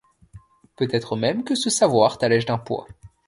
Peut-être 0.77 1.15
même 1.15 1.43
que 1.43 1.53
ce 1.53 1.69
savoir 1.69 2.17
t’allège 2.17 2.47
d’un 2.47 2.57
poids. 2.57 2.87